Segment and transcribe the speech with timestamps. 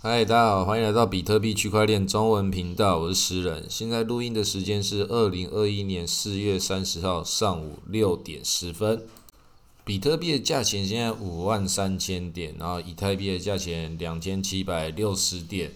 [0.00, 3.66] 嗨，大家好，欢迎来到比特币区块链中文频道，我是诗人。
[3.68, 9.02] 现在录音的时间是二零二一年四月三十号上午六点十分。
[9.84, 15.72] 比特币的价钱现在五万三千点，然后以太币的价钱两千七百六十点。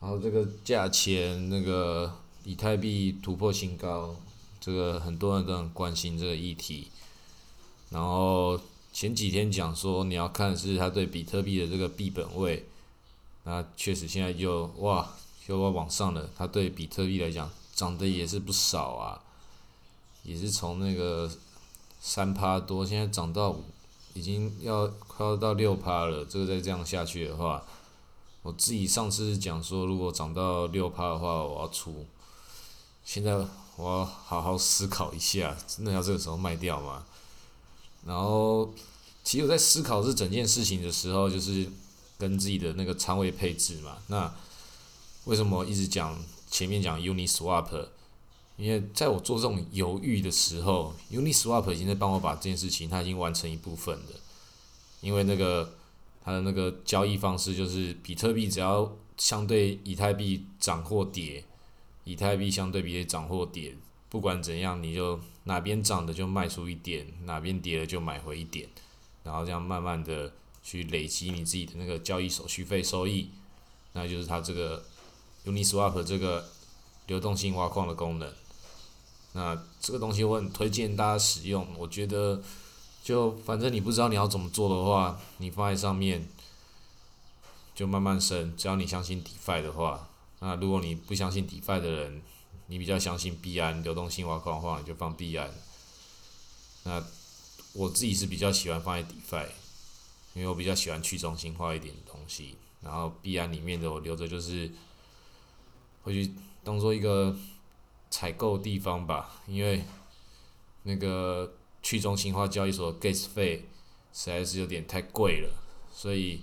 [0.00, 2.12] 然后这个价钱，那个
[2.42, 4.16] 以太币突破新高，
[4.60, 6.88] 这个很多人都很关心这个议题。
[7.90, 8.58] 然后
[8.92, 12.66] 前几天讲说，你要看是他对比特币的这个币本位。
[13.48, 15.08] 那确实现在就哇
[15.46, 19.22] 又要往上了，它对比特币来讲涨的也是不少啊，
[20.24, 21.30] 也是从那个
[22.00, 23.54] 三趴多，现在涨到
[24.14, 26.24] 已经要快要到六趴了。
[26.24, 27.62] 这个再这样下去的话，
[28.42, 32.04] 我自己上次讲说，如果涨到六趴的话，我要出。
[33.04, 33.36] 现在
[33.76, 37.04] 我要好好思考一下，真的要这个时候卖掉吗？
[38.04, 38.74] 然后，
[39.22, 41.70] 其实我在思考这整件事情的时候，就是。
[42.18, 44.34] 跟自己的那个仓位配置嘛，那
[45.24, 46.18] 为什么一直讲
[46.50, 47.88] 前面讲 Uniswap？
[48.56, 54.12] 因为在我做这种犹豫的时候，Uniswap 已经在帮我把这件事情，它已经完成一部分了。
[55.02, 55.74] 因为那个
[56.24, 61.44] 它的那个交易方式就是，比特币只要相对以太币涨或跌，
[62.04, 63.76] 以太币相对比涨或跌，
[64.08, 68.66] 不管怎样，你就哪边涨的就卖出一点，哪边跌了就买回一点，
[69.22, 70.32] 然后这样慢慢的。
[70.66, 73.30] 去累积你自己的那个交易手续费收益，
[73.92, 74.84] 那就是它这个
[75.44, 76.50] Uniswap 这个
[77.06, 78.34] 流动性挖矿的功能。
[79.32, 81.64] 那这个东西我很推荐大家使用。
[81.78, 82.42] 我觉得，
[83.04, 86.26] 就反正你不知道你要怎么做的话，你放在上面
[87.72, 88.52] 就慢慢升。
[88.56, 90.08] 只要你相信 DeFi 的话，
[90.40, 92.22] 那如果你不相信 DeFi 的人，
[92.66, 95.54] 你比较相信币安流动性挖矿的话，你就放币安。
[96.82, 97.04] 那
[97.74, 99.46] 我自己是比较喜欢放在 DeFi。
[100.36, 104.70] 因为我比较喜欢去中心化一点的东西，然后币安里面的我留着就是
[106.02, 107.34] 会去当做一个
[108.10, 109.82] 采购地方吧，因为
[110.82, 113.66] 那个去中心化交易所 gas 费
[114.12, 115.48] 实在是有点太贵了，
[115.90, 116.42] 所以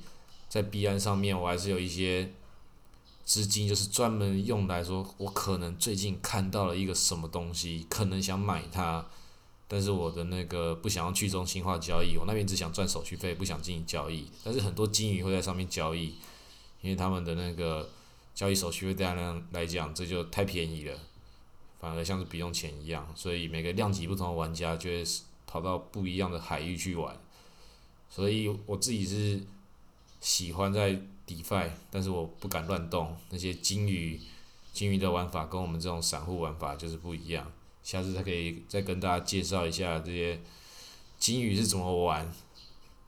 [0.50, 2.34] 在币安上面我还是有一些
[3.24, 9.06] 资金，就是专门用来说，我可能最近看到了一个什么东西，可能想买它。
[9.68, 14.28] 但是我的那个不想要去中心化交易，我那边只想赚手续费，不想进行交易。
[14.44, 16.16] 但是很多金鱼会在上面交易，
[16.82, 17.90] 因为他们的那个
[18.36, 21.00] 交易手续费对他们来讲这就太便宜了，
[21.80, 23.12] 反而像是不用钱一样。
[23.16, 25.04] 所以每个量级不同的玩家就会
[25.48, 27.18] 跑到不一样的海域去玩。
[28.10, 29.42] 所以我自己是
[30.20, 34.20] 喜欢在 DeFi，但是我不敢乱动那些金鱼。
[34.72, 37.52] 金鱼的玩法跟我们这种散户玩法就是不一样。
[37.84, 40.40] 下次再可以再跟大家介绍一下这些
[41.20, 42.34] 金鱼是怎么玩，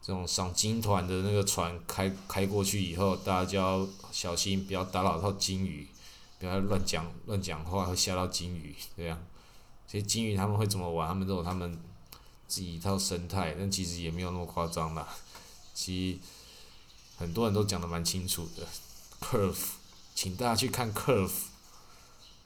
[0.02, 5.88] 这种赏金团的那个船开开过去以后，大家就要小心，不要打扰到金鱼，
[6.40, 8.76] 不要乱讲乱讲话，会吓到金鱼。
[8.96, 9.18] 这样，
[9.88, 11.08] 这些金鱼他们会怎么玩？
[11.08, 11.80] 他们都有他们
[12.48, 15.08] 自己一套生态，但其实也没有那么夸张啦。
[15.74, 16.20] 其实
[17.18, 18.68] 很多人都讲的蛮清楚的
[19.22, 19.72] ，Curve，
[20.14, 21.32] 请大家去看 Curve，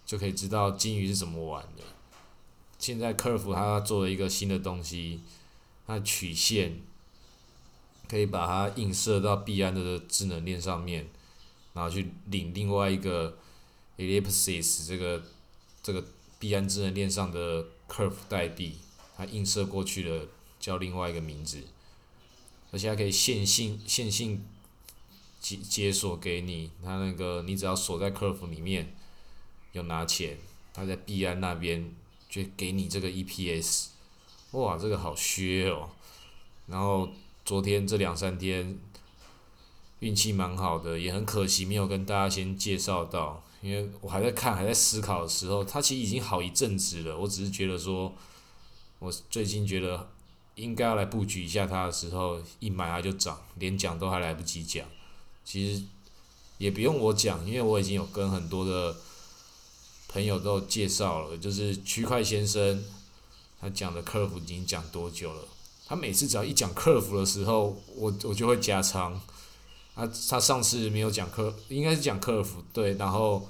[0.06, 1.84] 就可以知道金鱼是怎么玩的。
[2.80, 5.20] 现在 Curve 它做了一个新的东西，
[5.86, 6.82] 它曲线
[8.08, 11.10] 可以把它映射到币安的智能链上面，
[11.74, 13.38] 然后去领另外一个
[13.98, 15.22] Ellipsis 这个
[15.84, 16.06] 这个
[16.40, 18.78] 币安智能链上的 Curve 代币，
[19.18, 21.62] 它映射过去的叫另外一个名字，
[22.72, 24.46] 而且它可以线性线性
[25.42, 28.96] 解解锁给你，它那个你只要锁在 Curve 里面，
[29.74, 30.38] 有拿钱，
[30.74, 31.94] 它在币安那边。
[32.30, 33.88] 就给你这个 EPS，
[34.52, 35.90] 哇，这个好削哦。
[36.68, 37.10] 然后
[37.44, 38.78] 昨天这两三天
[40.02, 47.18] 运气蛮好的，也很可惜没有跟大家先介绍到，因为我还在看，还在思考的时候，它其实已经好一阵子了。
[47.18, 48.14] 我只是觉得说，
[49.00, 50.08] 我最近觉得
[50.54, 54.86] 应该要来布局一下它的时候，一买它就涨，连讲都还来不及讲。
[55.44, 55.84] 其实
[56.60, 58.96] 也不用我讲，因为我已经有跟很多的。
[60.12, 62.84] 朋友都介绍了，就是区块先生，
[63.62, 65.44] 他讲的客服已经讲多久了？
[65.88, 69.22] 他每次只要一讲客服的时候，我我就会加仓。
[69.96, 73.48] 他他上次没有讲客，应该是讲客服对，然后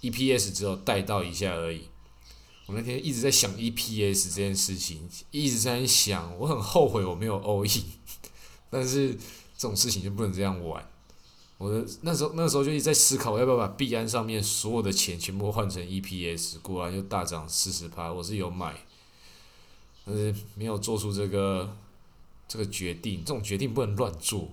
[0.00, 1.88] EPS 只有带到一下而已。
[2.66, 7.84] 我那天一直在想 EPS 这件事情，一直在想，我很后悔我没有 O E，
[8.70, 10.86] 但是这种事情就不能这样玩。
[11.62, 18.74] 我的那时候那时候就一直在思考，我要不要把币安上面所有的钱全部换成 EPS，果然就大涨四十趴，我是有买，
[20.04, 21.76] 但是没有做出这个
[22.48, 24.48] 这个决定，这种决定不能乱做，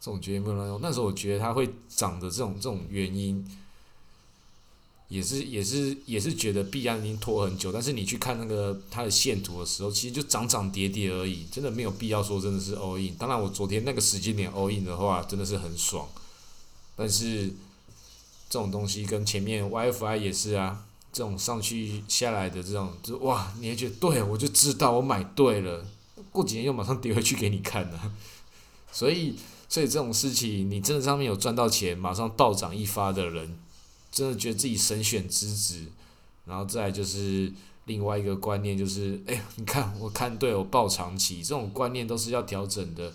[0.00, 0.80] 这种决定不能乱做。
[0.82, 3.48] 那时候我觉得它会涨的这种这种原因，
[5.08, 13.14] 也是也是也是觉得币安已经拖很久，但是你去看那个它的线图的时候，其实就涨涨跌跌而已，真的没有必要说真的是 all in。
[13.16, 16.06] 当然，我昨天那个时间点 all in 的话，真的是很爽。
[16.94, 17.48] 但是
[18.50, 25.86] 这种东西跟前面 YFI 也是啊，这种上去下来的这种，就哇，你还觉得对，我就知道我买对了，
[26.30, 28.12] 过几年又马上跌回去给你看了。
[28.92, 29.36] 所以，
[29.70, 33.58] 所以这种事情，你真的上面有赚到钱，马上暴涨一发的人。
[34.10, 35.86] 真的觉得自己神选之子，
[36.46, 37.52] 然后再就是
[37.86, 43.12] 另外一个观念，就是哎，你看我看对，我报长期，这种观念都是要调整的。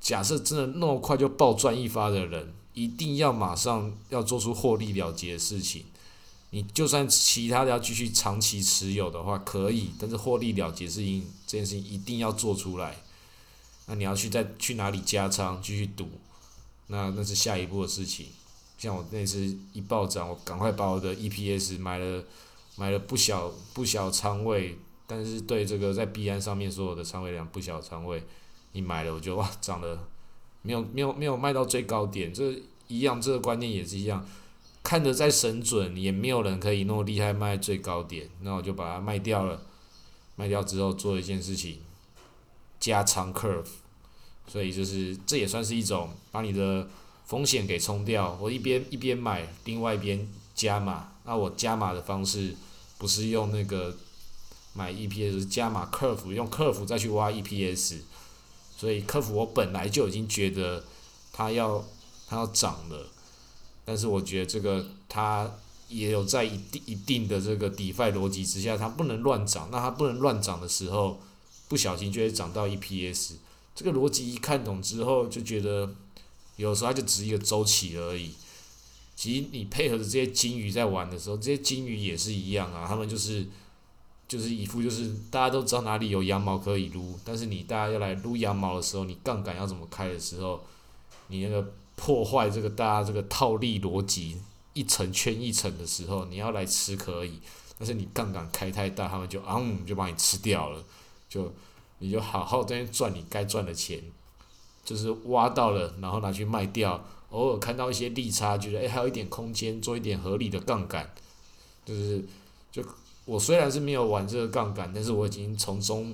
[0.00, 5.84] 假设真的那么快就爆赚一发的人，一定要马上要做出获利了结的事情。
[6.52, 12.96] 你就算其他的要继续长期持有的话，可以，但是获利了结事情这件事情一定要做出来。
[13.86, 16.08] 那你要去再去哪里加仓继续赌，
[16.88, 18.26] 那那是下一步的事情。
[18.80, 22.24] 像我那次一暴涨，我赶快把我的 EPS 买了，
[22.76, 28.24] 买了不小不小仓位，但是对这个在币安上面所有的仓位量不小仓位，
[28.72, 30.08] 你买了我就哇涨了，
[30.62, 34.26] 没有没有没有卖到最高点，这一样这个观念也是一样，
[34.82, 39.60] 看着再神准，也没有人可以那么厉害卖最高点，那我就把它卖掉了，
[40.36, 41.80] 卖掉之后做一件事情，
[42.78, 43.66] 加长 curve，
[44.46, 46.88] 所以就是这也算是一种把你的。
[47.30, 51.12] 风险给冲掉，我一边一边买，另外一边加码。
[51.24, 52.56] 那我加码的方式
[52.98, 53.96] 不是用那个
[54.72, 57.98] 买 EPS 加码客服，用客服再去挖 EPS。
[58.76, 60.82] 所以客服我本来就已经觉得
[61.32, 61.84] 它要
[62.26, 63.06] 它要涨了，
[63.84, 65.48] 但是我觉得这个它
[65.86, 69.68] 也有在一定一定的这个 DeFi 逻辑之下，它不能乱涨。
[69.70, 71.20] 那它不能乱涨的时候，
[71.68, 73.34] 不小心就会涨到 EPS。
[73.76, 75.94] 这个逻辑一看懂之后，就觉得。
[76.60, 78.34] 有时候它就只一个周期而已。
[79.16, 82.86] 其实你配合着这些金鱼在玩的时候，这些金鱼也是一样啊。
[82.88, 83.46] 他们就是
[84.26, 90.64] 就是一副就是大家都知道哪里有羊毛可以撸，但是你大家要来撸羊毛的时候，你杠杆要怎么开的时候，
[91.28, 94.38] 你那个破坏这个大家这个套利逻辑
[94.72, 97.40] 一层圈一层的时候，你要来吃可以，
[97.78, 100.82] 但是你杠杆开太大，他们就啊就把你吃掉了，
[101.28, 101.52] 就
[101.98, 104.00] 你就好好在赚你该赚的钱。
[104.84, 107.04] 就是挖到了，然后拿去卖掉。
[107.30, 111.08] 偶尔看到一些利差，觉得诶还有一点空间，做一点合理的杠杆。
[111.84, 112.24] 就是，
[112.72, 112.82] 就
[113.24, 116.12] 我虽然是没有玩这个杠杆，但是我已经从中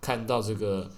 [0.00, 0.88] 看到这个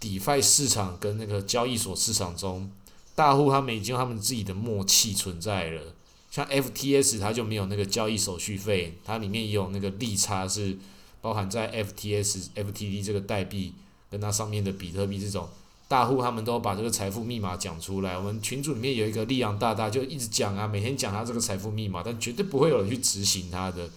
[0.00, 2.70] DeFi 市场跟那个交易所市场中，
[3.16, 5.82] 大户他们已经他们自己的默契存在了。
[6.30, 10.78] 像 FTS 它就没有那个交易手续费，它里面也有那个利差是
[11.20, 13.72] 包含在 FTS、FTD 这个代币
[14.08, 15.48] 跟它上面的比特币这种。
[15.88, 23.88] 大户他们都把这个财富密码讲出来，我们群组里面有一个利阳大大就一直讲啊，每天讲他这个财富密码，但绝对不会有人去执行他的，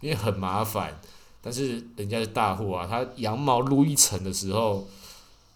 [0.00, 1.00] 因为很麻烦。
[1.42, 4.86] 但是人家是大户啊，他羊毛撸一层的时候，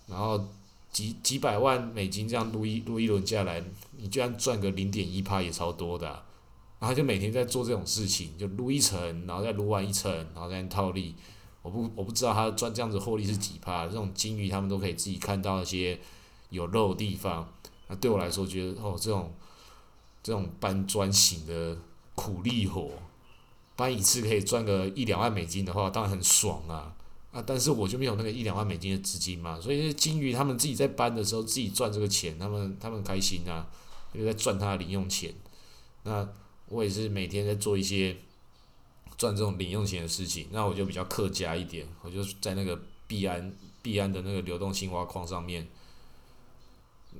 [0.07, 0.43] 然后
[0.91, 3.63] 几几百万美金这样撸一撸一轮下来，
[3.99, 6.07] 你居然赚个零点一趴也超多的，
[6.81, 11.15] 然后就每天在做这种事情，就撸一层，然后再撸完一层，然后再套利。
[11.65, 15.99] 我不我不知道他赚这样子获利是几趴，这种金鱼他们都可以自己看到一些
[16.51, 17.51] 有肉的地方。
[17.89, 19.33] 那对我来说，觉得哦，这种
[20.23, 21.75] 这种搬砖型的
[22.15, 22.91] 苦力活，
[23.77, 26.95] 搬一次可以赚个一两万美金的话，当然很爽啊
[27.33, 27.43] 啊！
[27.47, 33.67] 但是我就没有那个一两万美金的资金嘛，所以金鱼他们自己在搬的时候，自己赚这个钱，他们他们开心啊，
[34.13, 35.33] 又在赚他的零用钱。
[36.03, 36.29] 那
[36.69, 38.15] 我也是每天在做一些。
[39.17, 45.69] 赚这种零用钱的事情，那我就比较客家一点，我就在那个币安币安的那个流动性挖矿上面，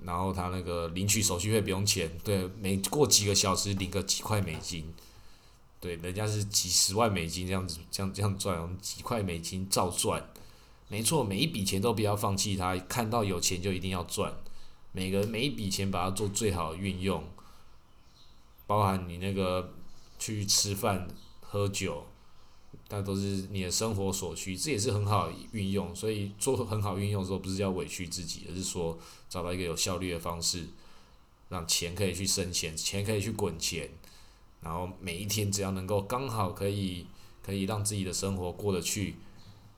[0.03, 4.93] 然后他那个领取手续费不用钱，对，每过几个小时领个几块美金，
[5.81, 10.29] 对，人家是几十万美金这样子，这样这样赚，几块美金照赚，
[10.89, 14.35] 没错，每一笔钱都不要放弃它，看到有钱就一定要赚，
[14.91, 17.23] 每个每一笔钱把它做最好的运用，
[18.67, 19.75] 包含你那个
[20.19, 21.07] 去吃饭。
[21.55, 22.05] 喝酒，
[22.89, 25.95] 但都是你的生活所需，这也是很好运用。
[25.95, 30.67] 所以做很好运用的时候，不是要委屈自己，而是说找到一个有效率的方式，
[31.49, 33.89] 让钱可以去生钱，钱可以去滚钱。
[34.63, 37.07] 然后每一天只要能够刚好可以
[37.41, 39.15] 可以让自己的生活过得去，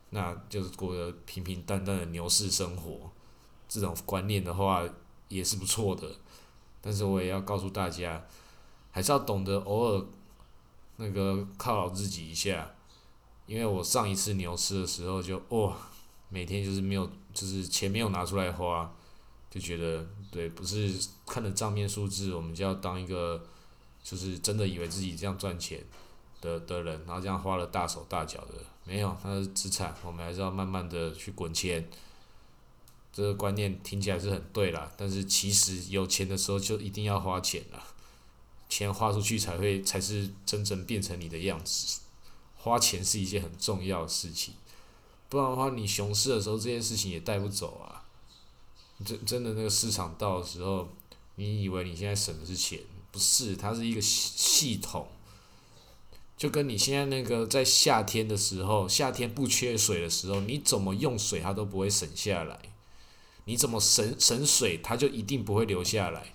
[0.08, 3.10] 那就是过得平平淡淡的牛市生活。
[3.68, 4.82] 这种观念的话
[5.28, 6.08] 也是不错的。
[6.80, 8.24] 但是我也要告诉大家，
[8.90, 10.06] 还是要懂得偶尔。
[10.96, 12.74] 那个犒劳自己一下，
[13.46, 15.76] 因为我上一次牛市的时候就哇，
[16.28, 18.90] 每天就是没有，就是钱没有拿出来花，
[19.50, 20.92] 就觉得对，不是
[21.26, 23.44] 看着账面数字，我们就要当一个
[24.02, 25.84] 就是真的以为自己这样赚钱
[26.40, 31.88] 的的人，然后这样花了大手大脚的，没有，那是资产，我们还是要慢慢的去滚钱。
[33.12, 37.82] 这个观念听起来是很对啦，但是其实有钱的时候就一定要花钱啦，
[38.68, 42.00] 钱花出去才会才是真正变成你的样子。
[42.56, 44.54] 花钱是一件很重要的事情，
[45.28, 48.02] 不然的话，你熊市的时候这件事情也带不走啊。
[49.04, 50.88] 真真的那个市场到的时候，
[51.36, 52.80] 你以为你现在省的是钱，
[53.12, 55.06] 不是，它是一个系系统。
[56.36, 62.60] 就跟你现在那个在夏天的时候，夏天不缺水的时候，你怎么用水它都不会省下来。
[63.44, 66.34] 你怎么省省水，它就一定不会留下来，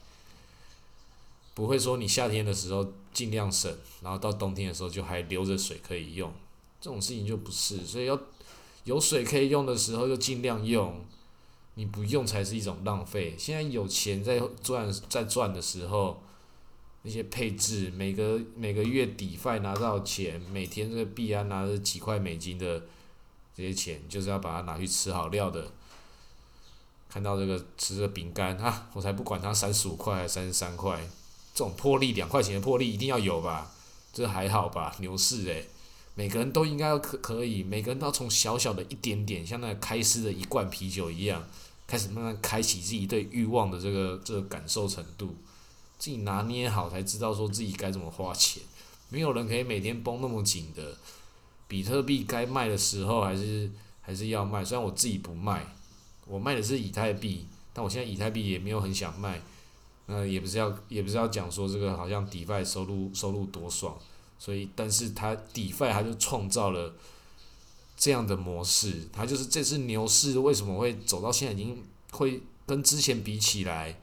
[1.54, 6.32] 不会说你夏天的时候尽量省，然后到冬天的时候就还留着水可以用，
[6.80, 8.20] 这种事情就不是，所以要
[8.84, 11.06] 有水可以用的时候就尽量用，
[11.76, 13.36] 你不用才是一种浪费。
[13.38, 16.24] 现在有钱在赚在赚的时候，
[17.04, 22.80] 那些配置每个每个月底费拿到钱，每天这个币安拿着几块美金的
[23.56, 25.72] 这些钱，就是要把它拿去吃好料的。
[27.10, 31.06] 看到这个吃这饼干哈，我才不管它三十五块还是三十三块，
[31.54, 33.72] 这种魄力两块钱的魄力一定要有吧？
[34.14, 34.96] 这还好吧？
[35.00, 35.68] 牛市诶，
[36.16, 41.48] 每个人都应该可可以，每个人都要从小小的一点点，像那开司的一罐啤酒一样，
[41.88, 45.36] 开始慢慢开启自己对欲望的这个这个感受程度，
[45.98, 48.62] 自己拿捏好才知道说自己该怎么花钱。
[49.10, 50.98] 没有人可以每天绷那么紧的，
[51.68, 53.70] 比特币该卖的时候还是
[54.02, 55.76] 还是要卖，虽然我自己不卖。
[56.28, 59.42] 我卖的是以太币，但我现在以太币也没有很想卖，
[60.08, 63.98] 那也不是要也不是要讲说这个好像 DeFi 收入收入多爽，
[64.38, 66.94] 所以但是它 DeFi 它就创造了
[67.96, 74.00] 这样的模式，它就是这次牛市为什么会走到现在已经会跟之前比起来，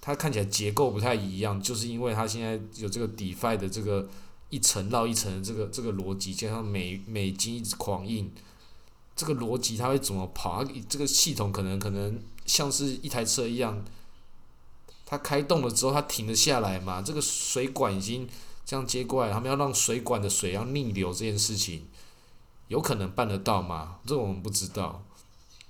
[0.00, 4.08] 它看起来结构不太一样，就是因为它现在有这个 DeFi 的这个
[4.50, 8.30] 一层绕一层的这个这个逻辑，加上美美金一直狂印。
[9.16, 10.62] 这个逻辑它会怎么跑？
[10.62, 13.82] 它这个系统可能可能像是一台车一样，
[15.06, 17.00] 它开动了之后它停了下来嘛？
[17.00, 18.28] 这个水管已经
[18.66, 21.86] 这样接过来，他们要让水管的水要逆流这件事情，
[22.68, 24.00] 有可能办得到吗？
[24.04, 25.02] 这我们不知道，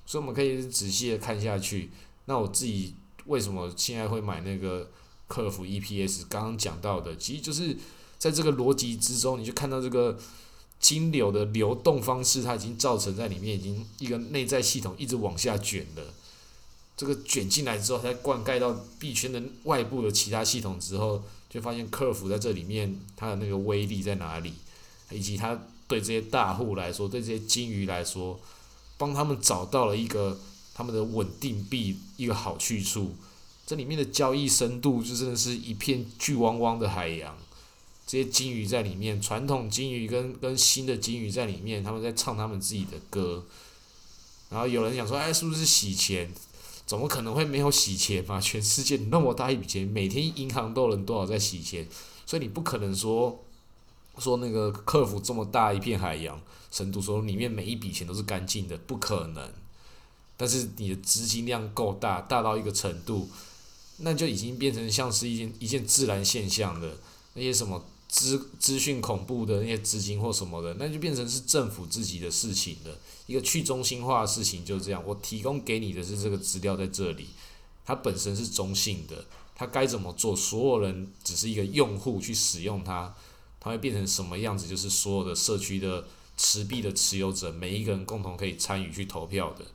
[0.04, 1.90] 所以我们可以仔细的看下去。
[2.24, 4.90] 那我自己为什么现在会买那个
[5.28, 6.24] 客服 EPS？
[6.28, 7.76] 刚刚讲到的，其实就是
[8.18, 10.18] 在这个逻辑之中，你就看到这个。
[10.78, 16.02] 金流的流动方式，它已经造成在里面已经一个内在系统一直往下卷了。
[16.96, 24.54] 这个卷进来之后，再灌溉到币圈的外部的其他系统之后，就发现客服在这里面它的那个威力在哪里，
[25.10, 28.40] 以及它对这些大户来说，对这些金鱼来说，
[28.96, 30.40] 帮他们找到了一个
[30.74, 33.14] 他们的稳定币一个好去处。
[33.66, 37.36] 这里面的交易深度就真的是一片巨汪汪的海洋。
[38.06, 43.44] 这些金鱼在里面，传统金鱼跟跟新的金鱼在里面，他们在唱他们自己的歌。
[44.48, 46.32] 然后有人想说，哎，是不是洗钱？
[46.86, 48.38] 怎么可能会没有洗钱嘛？
[48.40, 51.86] 全世界那么大一笔钱，每天银行都有人多少在洗钱，
[52.24, 53.44] 所以你不可能说
[54.18, 56.40] 说那个客服这么大一片海洋
[56.70, 59.52] 深度，说里面每一笔钱都是干净的，不可能。
[60.36, 63.28] 但是你的资金量够大，大到一个程度，
[63.98, 66.98] 那就已经变成像是一件一件自然现象了。
[67.34, 67.84] 那些什么？
[68.16, 72.98] 资资讯恐怖的那些资金或什么的，那就变成是政府自己的事情了。
[73.26, 77.26] 一个去中心化的事情就是这样，我提供给你的是这个资料在这里，
[77.84, 83.14] 它本身是中性的，它该怎么做，所有人只是一个用户去使用它，
[83.60, 86.06] 它会变成什么样子，就是所有的社区的
[86.38, 89.66] 持币的持有者，每一个人共同可以参与去投票的。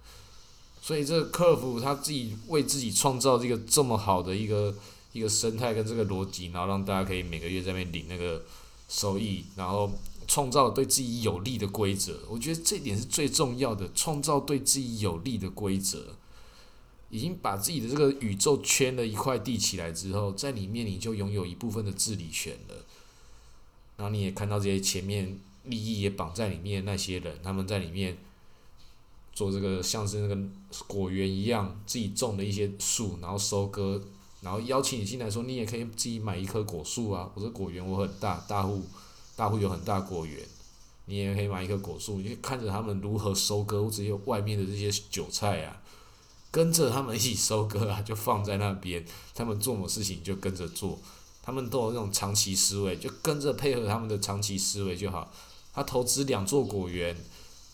[0.82, 4.76] 所以这个客服他自己为自己创造这个这么好的一个。
[5.14, 8.44] 一个生态跟这个逻辑，然后让大家可以每个月在那边领那个
[8.88, 9.92] 收益，然后
[10.28, 12.20] 创造对自己有利的规则。
[12.30, 16.16] 我觉得这点是最重要的，创造对自己有利的规则，
[17.10, 22.86] 已经把自己的这个宇宙圈了一块地起来之后，在里面你就拥有一部分的治理权了。
[23.98, 28.18] 然后你也看到这些前面利益也绑在里面那些人，他们在里面
[29.34, 30.38] 做这个像是那个
[30.88, 34.02] 果园一样，自己种的一些树，然后收割。
[34.42, 37.30] 然后邀请你进来，说你也可以自己买一棵果树啊！
[37.36, 38.84] 我说果园我很大，大户
[39.36, 40.40] 大户有很大果园，
[41.06, 45.82] 你也可以买一棵果树，你看着他们如何收割，只有外面的这些韭菜啊，
[46.50, 49.06] 跟着他们一起收割啊，就放在那边，
[49.36, 51.00] 他们做什么事情就跟着做，
[51.44, 55.32] 他们都有那种长期思维，就跟着配合他们的长期思维就好。
[55.74, 57.16] 他投资两座果园，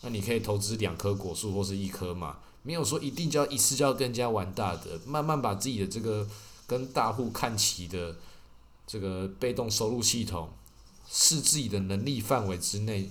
[0.02, 2.38] 那你可以投资两棵果树或是一棵嘛。
[2.62, 6.28] 没有说一定就要一次就要跟人家玩大的，慢慢把自己的这个
[6.68, 8.18] 跟大户看齐的
[8.86, 10.52] 这个被动收入系统，
[11.10, 13.10] 是自己的能力范围之内，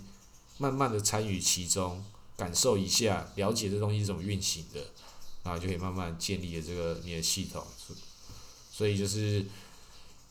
[0.59, 2.05] 慢慢的参与其中，
[2.37, 4.81] 感受一下，了解这东西是怎么运行的，
[5.43, 7.65] 然后就可以慢慢建立了这个你的系统。
[8.71, 9.45] 所以就是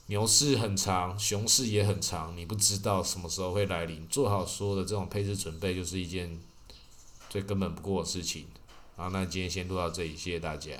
[0.05, 6.39] 牛市很长，熊市也很长，你不知道什么时候会来临，做好所有的这种配置准备，就是一件
[7.27, 8.45] 最根本不过的事情。
[8.95, 10.71] 好，那今天先录到这里，谢谢大家。